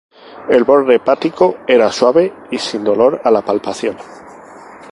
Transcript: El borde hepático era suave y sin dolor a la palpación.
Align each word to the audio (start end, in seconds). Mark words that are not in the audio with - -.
El 0.49 0.63
borde 0.63 0.95
hepático 0.95 1.59
era 1.67 1.91
suave 1.91 2.33
y 2.49 2.57
sin 2.57 2.83
dolor 2.83 3.21
a 3.23 3.29
la 3.29 3.43
palpación. 3.45 3.97